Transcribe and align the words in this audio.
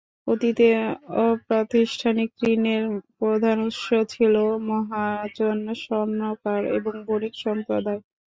অতীতে 0.27 0.67
অপ্রাতিষ্ঠানিক 1.23 2.29
ঋণের 2.45 2.83
প্রধান 3.17 3.57
উৎস 3.67 3.83
ছিল 4.09 4.35
মহাজন, 4.69 5.57
স্বর্ণকার 5.83 6.61
এবং 6.77 6.93
বণিক 7.07 7.33
সম্প্রদায়। 7.43 8.01